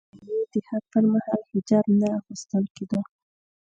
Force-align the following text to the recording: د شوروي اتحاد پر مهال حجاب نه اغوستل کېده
د 0.03 0.03
شوروي 0.05 0.39
اتحاد 0.43 0.83
پر 0.91 1.03
مهال 1.11 1.41
حجاب 1.51 1.85
نه 1.99 2.07
اغوستل 2.17 2.63
کېده 2.75 2.99